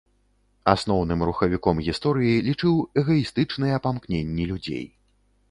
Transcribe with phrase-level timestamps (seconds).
[0.71, 4.85] Асноўным рухавіком гісторыі лічыў эгаістычныя памкненні людзей.